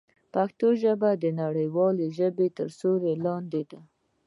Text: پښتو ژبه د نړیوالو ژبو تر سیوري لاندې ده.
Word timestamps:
پښتو 0.33 0.67
ژبه 0.83 1.09
د 1.23 1.25
نړیوالو 1.41 2.03
ژبو 2.17 2.45
تر 2.57 2.67
سیوري 2.77 3.13
لاندې 3.25 3.61
ده. 3.69 3.79